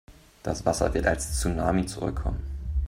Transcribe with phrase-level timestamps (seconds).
[0.41, 2.39] Das Wasser wird als Tsunami zurückkommen.